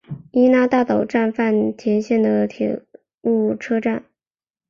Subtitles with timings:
[0.31, 2.81] 伊那大岛站饭田线的铁
[3.21, 4.03] 路车站。